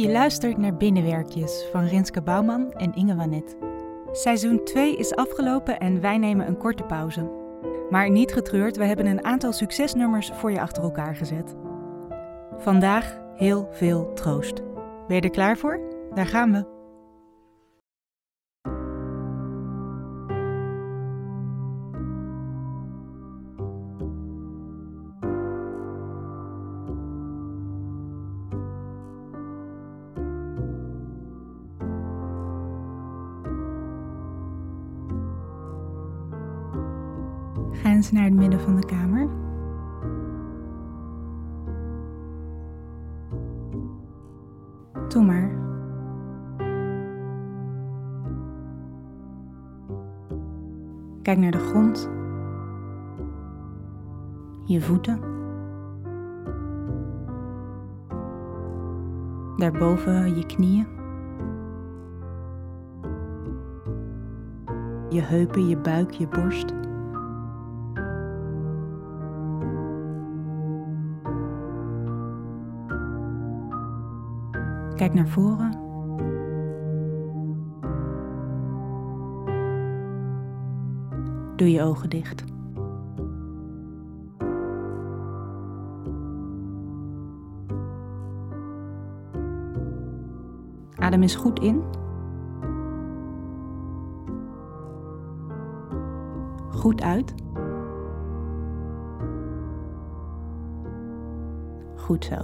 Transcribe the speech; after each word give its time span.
Je 0.00 0.10
luistert 0.10 0.56
naar 0.56 0.76
Binnenwerkjes 0.76 1.64
van 1.72 1.84
Renske 1.84 2.22
Bouwman 2.22 2.72
en 2.72 2.94
Inge 2.94 3.14
Wanet. 3.14 3.56
Seizoen 4.12 4.64
2 4.64 4.96
is 4.96 5.14
afgelopen 5.14 5.78
en 5.78 6.00
wij 6.00 6.18
nemen 6.18 6.46
een 6.46 6.56
korte 6.56 6.82
pauze. 6.82 7.30
Maar 7.90 8.10
niet 8.10 8.32
getreurd, 8.32 8.76
we 8.76 8.84
hebben 8.84 9.06
een 9.06 9.24
aantal 9.24 9.52
succesnummers 9.52 10.30
voor 10.34 10.50
je 10.50 10.60
achter 10.60 10.82
elkaar 10.82 11.16
gezet. 11.16 11.54
Vandaag 12.58 13.18
heel 13.34 13.68
veel 13.72 14.12
troost. 14.12 14.62
Ben 15.06 15.16
je 15.16 15.22
er 15.22 15.30
klaar 15.30 15.56
voor? 15.56 15.80
Daar 16.14 16.26
gaan 16.26 16.52
we. 16.52 16.77
Eens 37.98 38.12
naar 38.12 38.24
het 38.24 38.34
midden 38.34 38.60
van 38.60 38.76
de 38.76 38.86
kamer. 38.86 39.28
Doe 45.08 45.24
maar. 45.24 45.50
Kijk 51.22 51.38
naar 51.38 51.50
de 51.50 51.58
grond. 51.58 52.10
Je 54.64 54.80
voeten. 54.80 55.20
Daarboven 59.56 60.36
je 60.36 60.46
knieën. 60.46 60.86
Je 65.08 65.20
heupen, 65.20 65.68
je 65.68 65.76
buik, 65.76 66.10
je 66.10 66.28
borst. 66.28 66.87
Kijk 74.98 75.14
naar 75.14 75.28
voren. 75.28 75.70
Doe 81.56 81.70
je 81.70 81.82
ogen 81.82 82.10
dicht. 82.10 82.44
Adem 90.96 91.22
eens 91.22 91.36
goed 91.36 91.60
in. 91.60 91.82
Goed 96.70 97.02
uit. 97.02 97.34
Goed 101.96 102.24
zo. 102.24 102.36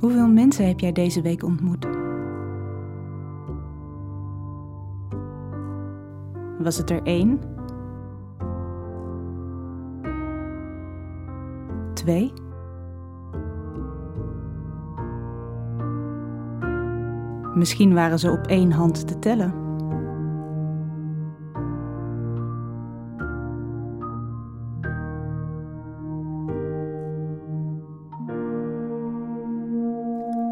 Hoeveel 0.00 0.28
mensen 0.28 0.66
heb 0.66 0.80
jij 0.80 0.92
deze 0.92 1.22
week 1.22 1.42
ontmoet? 1.42 1.86
Was 6.58 6.76
het 6.76 6.90
er 6.90 7.02
één? 7.02 7.40
Twee? 11.94 12.32
Misschien 17.54 17.94
waren 17.94 18.18
ze 18.18 18.30
op 18.30 18.46
één 18.46 18.72
hand 18.72 19.06
te 19.06 19.18
tellen. 19.18 19.59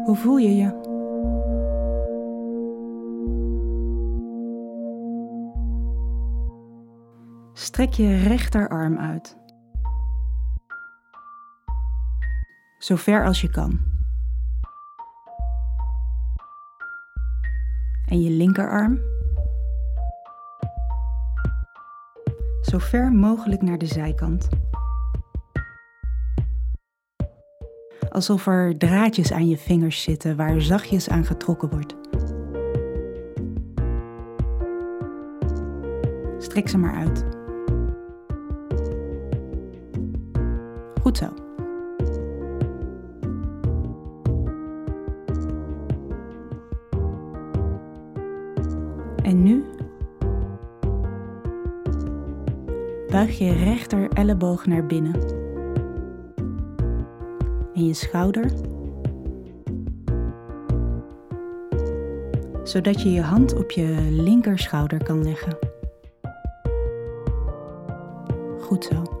Hoe 0.09 0.17
voel 0.17 0.37
je 0.37 0.55
je? 0.55 0.69
Strek 7.53 7.93
je 7.93 8.17
rechterarm 8.17 8.97
uit. 8.97 9.37
Zo 12.77 12.95
ver 12.95 13.25
als 13.25 13.41
je 13.41 13.49
kan. 13.49 13.79
En 18.05 18.21
je 18.21 18.29
linkerarm. 18.29 18.99
Zo 22.61 22.77
ver 22.77 23.11
mogelijk 23.11 23.61
naar 23.61 23.77
de 23.77 23.85
zijkant. 23.85 24.49
Alsof 28.11 28.47
er 28.47 28.77
draadjes 28.77 29.31
aan 29.31 29.47
je 29.47 29.57
vingers 29.57 30.01
zitten 30.01 30.35
waar 30.35 30.61
zachtjes 30.61 31.09
aan 31.09 31.25
getrokken 31.25 31.69
wordt. 31.69 31.95
Strek 36.37 36.69
ze 36.69 36.77
maar 36.77 36.95
uit. 36.95 37.25
Goed 41.01 41.17
zo. 41.17 41.33
En 49.23 49.43
nu 49.43 49.63
buig 53.09 53.37
je 53.37 53.53
rechter 53.53 54.09
elleboog 54.13 54.65
naar 54.65 54.85
binnen 54.85 55.48
je 57.85 57.93
schouder, 57.93 58.51
zodat 62.63 63.01
je 63.01 63.11
je 63.11 63.21
hand 63.21 63.55
op 63.55 63.71
je 63.71 64.07
linkerschouder 64.11 65.03
kan 65.03 65.23
leggen. 65.23 65.57
Goed 68.59 68.83
zo. 68.83 69.17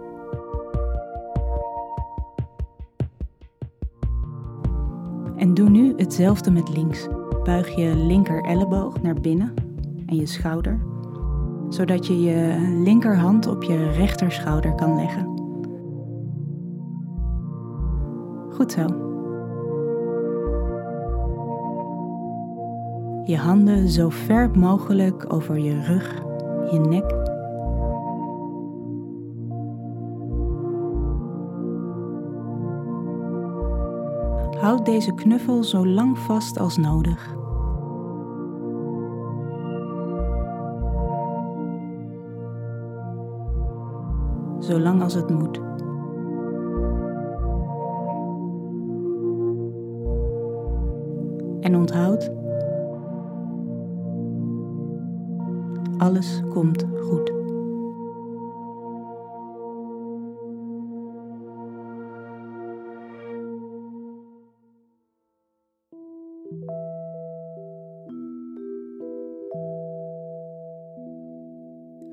En 5.35 5.53
doe 5.53 5.69
nu 5.69 5.93
hetzelfde 5.97 6.51
met 6.51 6.69
links. 6.69 7.07
Buig 7.43 7.75
je 7.75 7.95
linker 7.95 8.43
elleboog 8.43 9.01
naar 9.01 9.21
binnen 9.21 9.53
en 10.05 10.15
je 10.15 10.25
schouder, 10.25 10.79
zodat 11.69 12.07
je 12.07 12.21
je 12.21 12.57
linkerhand 12.83 13.47
op 13.47 13.63
je 13.63 13.91
rechterschouder 13.91 14.75
kan 14.75 14.95
leggen. 14.95 15.38
Goed 18.59 18.71
zo. 18.71 18.85
Je 23.23 23.37
handen 23.37 23.89
zo 23.89 24.09
ver 24.09 24.49
mogelijk 24.53 25.33
over 25.33 25.57
je 25.57 25.81
rug, 25.81 26.23
je 26.71 26.79
nek. 26.79 27.17
Houd 34.61 34.85
deze 34.85 35.13
knuffel 35.13 35.63
zo 35.63 35.87
lang 35.87 36.17
vast 36.17 36.59
als 36.59 36.77
nodig. 36.77 37.35
Zolang 44.59 45.01
als 45.01 45.13
het 45.13 45.29
moet. 45.29 45.59
Komt 56.49 56.85
goed. 56.99 57.31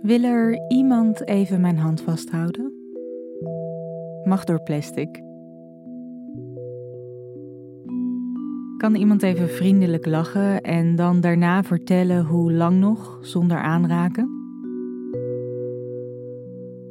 Wil 0.02 0.22
er 0.22 0.64
iemand 0.68 1.28
even 1.28 1.60
mijn 1.60 1.78
hand 1.78 2.00
vasthouden? 2.00 2.72
Mag 4.24 4.44
door 4.44 4.62
plastic. 4.62 5.22
Kan 8.76 8.94
iemand 8.94 9.22
even 9.22 9.48
vriendelijk 9.48 10.06
lachen 10.06 10.62
en 10.62 10.96
dan 10.96 11.20
daarna 11.20 11.62
vertellen 11.62 12.24
hoe 12.24 12.52
lang 12.52 12.78
nog 12.78 13.18
zonder 13.20 13.58
aanraken? 13.58 14.30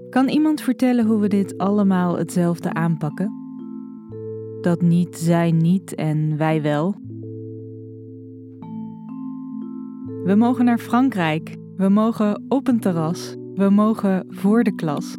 Kan 0.10 0.28
iemand 0.28 0.62
vertellen 0.62 1.06
hoe 1.06 1.20
we 1.20 1.28
dit 1.28 1.58
allemaal 1.58 2.18
hetzelfde 2.18 2.74
aanpakken? 2.74 3.34
Dat 4.62 4.82
niet 4.82 5.18
zij 5.18 5.52
niet 5.52 5.96
en 5.96 6.38
wij 6.38 6.62
wel. 6.62 6.96
We 10.24 10.36
mogen 10.36 10.66
naar 10.66 10.80
Frankrijk. 10.80 11.56
We 11.78 11.90
mogen 11.90 12.44
op 12.48 12.68
een 12.68 12.80
terras. 12.80 13.36
We 13.54 13.70
mogen 13.70 14.26
voor 14.30 14.64
de 14.64 14.76
klas. 14.76 15.18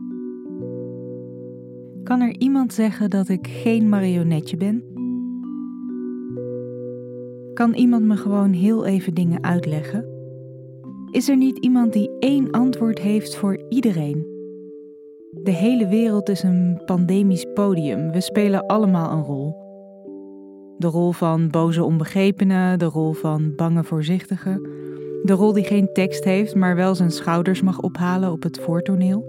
Kan 2.02 2.20
er 2.20 2.36
iemand 2.38 2.72
zeggen 2.72 3.10
dat 3.10 3.28
ik 3.28 3.46
geen 3.46 3.88
marionetje 3.88 4.56
ben? 4.56 4.95
Kan 7.56 7.74
iemand 7.74 8.04
me 8.04 8.16
gewoon 8.16 8.52
heel 8.52 8.84
even 8.84 9.14
dingen 9.14 9.44
uitleggen? 9.44 10.04
Is 11.10 11.28
er 11.28 11.36
niet 11.36 11.58
iemand 11.58 11.92
die 11.92 12.10
één 12.18 12.50
antwoord 12.50 12.98
heeft 12.98 13.36
voor 13.36 13.64
iedereen? 13.68 14.26
De 15.30 15.50
hele 15.50 15.88
wereld 15.88 16.28
is 16.28 16.42
een 16.42 16.82
pandemisch 16.84 17.46
podium. 17.54 18.10
We 18.10 18.20
spelen 18.20 18.66
allemaal 18.66 19.12
een 19.12 19.22
rol. 19.22 19.54
De 20.78 20.86
rol 20.86 21.12
van 21.12 21.50
boze 21.50 21.84
onbegrepene, 21.84 22.76
de 22.76 22.84
rol 22.84 23.12
van 23.12 23.52
bange 23.54 23.84
voorzichtige, 23.84 24.60
de 25.22 25.32
rol 25.32 25.52
die 25.52 25.64
geen 25.64 25.88
tekst 25.92 26.24
heeft, 26.24 26.54
maar 26.54 26.76
wel 26.76 26.94
zijn 26.94 27.10
schouders 27.10 27.62
mag 27.62 27.80
ophalen 27.80 28.32
op 28.32 28.42
het 28.42 28.60
voortoneel. 28.60 29.24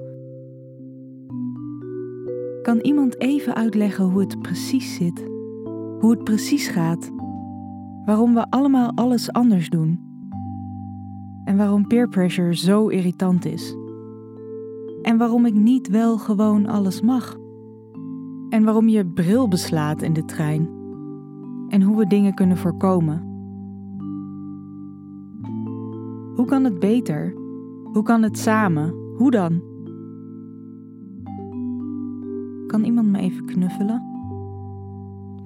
Kan 2.62 2.80
iemand 2.80 3.20
even 3.22 3.56
uitleggen 3.56 4.06
hoe 4.06 4.22
het 4.22 4.42
precies 4.42 4.96
zit? 4.96 5.26
Hoe 6.00 6.12
het 6.12 6.24
precies 6.24 6.68
gaat? 6.68 7.16
Waarom 8.08 8.34
we 8.34 8.50
allemaal 8.50 8.92
alles 8.96 9.32
anders 9.32 9.70
doen? 9.70 10.00
En 11.44 11.58
waarom 11.58 11.88
peer 11.88 12.10
pressure 12.10 12.56
zo 12.56 12.88
irritant 12.88 13.46
is? 13.46 13.76
En 15.02 15.18
waarom 15.18 15.46
ik 15.46 15.54
niet 15.54 15.88
wel 15.88 16.18
gewoon 16.18 16.68
alles 16.68 17.02
mag? 17.02 17.38
En 18.50 18.64
waarom 18.64 18.88
je 18.88 19.06
bril 19.06 19.48
beslaat 19.48 20.02
in 20.02 20.14
de 20.14 20.26
trein? 20.26 20.70
En 21.70 21.82
hoe 21.82 21.98
we 21.98 22.08
dingen 22.08 22.34
kunnen 22.34 22.58
voorkomen? 22.58 23.22
Hoe 26.36 26.46
kan 26.46 26.64
het 26.64 26.80
beter? 26.80 27.34
Hoe 27.94 28.04
kan 28.04 28.24
het 28.24 28.38
samen? 28.38 28.94
Hoe 29.18 29.32
dan? 29.32 29.62
Kan 32.68 32.84
iemand 32.84 33.08
me 33.08 33.20
even 33.20 33.46
knuffelen? 33.46 34.02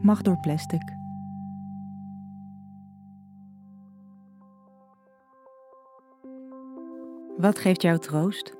Mag 0.02 0.22
door 0.22 0.38
plastic. 0.40 1.01
Wat 7.42 7.60
geeft 7.60 7.82
jou 7.82 7.98
troost? 7.98 8.58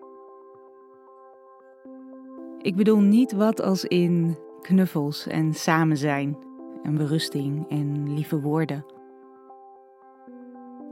Ik 2.62 2.76
bedoel 2.76 3.00
niet 3.00 3.32
wat 3.32 3.62
als 3.62 3.86
in 3.86 4.38
knuffels 4.62 5.28
en 5.28 5.54
samen 5.54 5.98
zijn 5.98 6.38
en 6.84 6.96
berusting 6.96 7.70
en 7.70 8.14
lieve 8.14 8.42
woorden. 8.42 8.86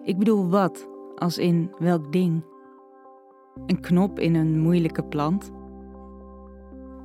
Ik 0.04 0.18
bedoel 0.18 0.50
wat 0.50 0.88
als 1.16 1.38
in 1.38 1.72
welk 1.78 2.12
ding? 2.12 2.44
Een 3.66 3.80
knop 3.82 4.20
in 4.20 4.36
een 4.36 4.60
moeilijke 4.60 5.04
plant? 5.04 5.52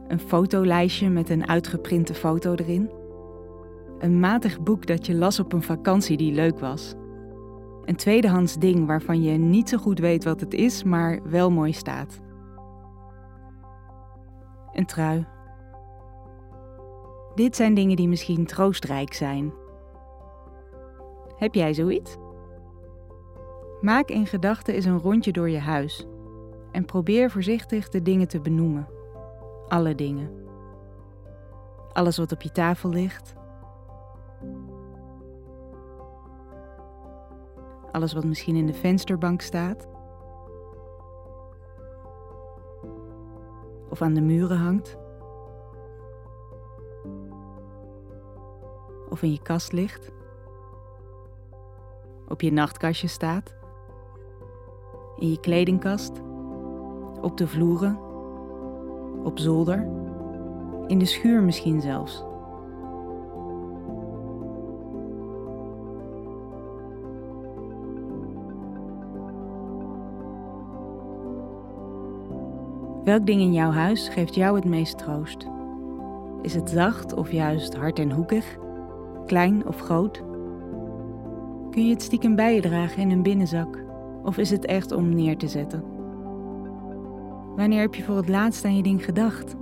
Een 0.09 0.21
fotolijstje 0.21 1.09
met 1.09 1.31
een 1.31 1.49
uitgeprinte 1.49 2.15
foto 2.15 2.55
erin? 2.55 2.91
Een 3.99 4.21
matig 4.21 4.63
boek 4.63 4.87
dat 4.87 5.07
je 5.07 5.15
las 5.15 5.41
op 5.41 5.53
een 5.53 5.63
vakantie 5.63 6.17
die 6.17 6.33
leuk 6.33 6.59
was? 6.59 6.95
Een 7.85 7.97
tweedehands 7.97 8.55
ding 8.57 8.87
waarvan 8.87 9.23
je 9.23 9.39
niet 9.39 9.69
zo 9.69 9.79
goed 9.79 9.99
weet 9.99 10.25
wat 10.25 10.41
het 10.41 10.55
is, 10.55 10.83
maar 10.83 11.21
wel 11.25 11.51
mooi 11.51 11.73
staat? 11.73 12.21
Een 14.73 14.87
trui. 14.87 15.27
Dit 17.35 17.57
zijn 17.57 17.75
dingen 17.75 17.97
die 17.97 18.09
misschien 18.09 18.47
troostrijk 18.47 19.13
zijn. 19.13 19.53
Heb 21.37 21.55
jij 21.55 21.75
zoiets? 21.75 22.17
Maak 23.81 24.09
in 24.09 24.27
gedachten 24.27 24.75
eens 24.75 24.85
een 24.85 24.99
rondje 24.99 25.33
door 25.33 25.51
je 25.51 25.59
huis 25.59 26.07
en 26.73 26.85
probeer 26.85 27.31
voorzichtig 27.31 27.89
de 27.89 28.03
dingen 28.03 28.29
te 28.29 28.41
benoemen. 28.41 28.89
Alle 29.69 29.95
dingen. 29.95 30.31
Alles 31.93 32.17
wat 32.17 32.33
op 32.33 32.43
je 32.43 32.53
tafel 32.53 32.91
ligt. 32.91 33.35
Alles 37.95 38.13
wat 38.13 38.25
misschien 38.25 38.57
in 38.57 38.67
de 38.67 38.75
vensterbank 38.75 39.41
staat. 39.41 39.89
Of 43.91 44.03
aan 44.03 44.15
de 44.15 44.21
muren 44.21 44.59
hangt. 44.59 44.99
Of 49.09 49.23
in 49.23 49.31
je 49.31 49.43
kast 49.43 49.73
ligt. 49.73 50.13
Op 52.29 52.41
je 52.41 52.53
nachtkastje 52.53 53.09
staat 53.09 53.55
in 55.19 55.31
je 55.31 55.41
kledingkast, 55.41 56.13
op 57.21 57.37
de 57.37 57.49
vloeren, 57.49 57.99
op 59.25 59.39
zolder, 59.39 59.89
in 60.87 60.99
de 60.99 61.05
schuur 61.05 61.43
misschien 61.43 61.81
zelfs. 61.81 62.25
Welk 73.05 73.27
ding 73.27 73.41
in 73.41 73.53
jouw 73.53 73.71
huis 73.71 74.09
geeft 74.09 74.35
jou 74.35 74.57
het 74.57 74.65
meest 74.65 74.99
troost? 74.99 75.47
Is 76.43 76.55
het 76.55 76.71
zacht 76.71 77.15
of 77.15 77.33
juist 77.33 77.75
hard 77.77 77.99
en 77.99 78.11
hoekig? 78.11 78.57
Klein 79.27 79.67
of 79.67 79.81
groot? 79.81 80.23
Kun 81.71 81.87
je 81.87 81.93
het 81.93 82.03
stiekem 82.03 82.35
bij 82.35 82.55
je 82.55 82.61
dragen 82.61 83.03
in 83.03 83.11
een 83.11 83.23
binnenzak? 83.23 83.85
Of 84.23 84.39
is 84.39 84.51
het 84.51 84.65
echt 84.65 84.93
om 84.93 85.15
neer 85.15 85.37
te 85.37 85.49
zetten? 85.49 85.85
Wanneer 87.57 87.81
heb 87.81 87.95
je 87.95 88.03
voor 88.03 88.17
het 88.17 88.29
laatst 88.29 88.65
aan 88.65 88.77
je 88.77 88.83
ding 88.83 89.05
gedacht? 89.05 89.57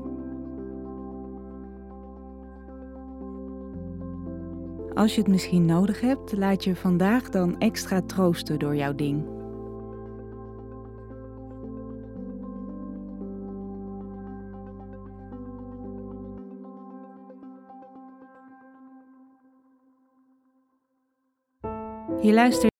Als 4.95 5.15
je 5.15 5.21
het 5.21 5.31
misschien 5.31 5.65
nodig 5.65 6.01
hebt, 6.01 6.37
laat 6.37 6.65
je 6.65 6.77
vandaag 6.77 7.29
dan 7.29 7.59
extra 7.59 8.01
troosten 8.07 8.59
door 8.59 8.77
jouw 8.77 8.95
ding. 8.95 9.42
Je. 22.23 22.71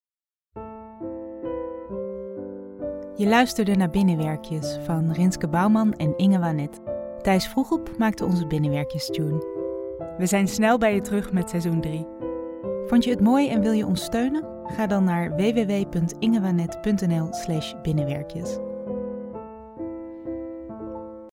Je 3.15 3.27
luisterde 3.27 3.75
naar 3.75 3.89
Binnenwerkjes 3.89 4.77
van 4.85 5.11
Rinske 5.11 5.47
Bouwman 5.47 5.93
en 5.93 6.17
Inge 6.17 6.39
Wanet. 6.39 6.79
Thijs 7.21 7.47
Vroegop 7.47 7.97
maakte 7.97 8.25
onze 8.25 8.47
Binnenwerkjes 8.47 9.05
tune. 9.05 9.45
We 10.17 10.25
zijn 10.25 10.47
snel 10.47 10.77
bij 10.77 10.93
je 10.93 11.01
terug 11.01 11.31
met 11.31 11.49
seizoen 11.49 11.81
3. 11.81 12.07
Vond 12.85 13.03
je 13.03 13.09
het 13.09 13.21
mooi 13.21 13.49
en 13.49 13.61
wil 13.61 13.71
je 13.71 13.85
ons 13.85 14.03
steunen? 14.03 14.47
Ga 14.63 14.87
dan 14.87 15.03
naar 15.03 15.35
www.ingewanet.nl 15.35 17.27
slash 17.33 17.73
binnenwerkjes. 17.81 18.57